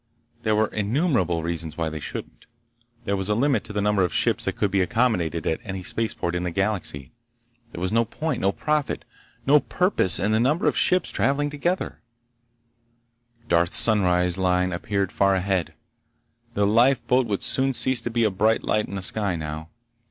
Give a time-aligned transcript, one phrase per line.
[0.41, 2.47] There were innumerable reasons why they shouldn't.
[3.05, 5.83] There was a limit to the number of ships that could be accommodated at any
[5.83, 7.11] spaceport in the galaxy.
[7.71, 9.05] There was no point, no profit,
[9.45, 12.01] no purpose in a number of ships traveling together—
[13.47, 15.75] Darth's sunrise line appeared far ahead.
[16.55, 19.69] The lifeboat would soon cease to be a bright light in the sky, now.